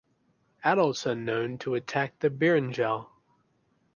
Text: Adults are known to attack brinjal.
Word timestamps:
Adults 0.63 1.05
are 1.05 1.13
known 1.13 1.59
to 1.59 1.75
attack 1.75 2.17
brinjal. 2.17 3.07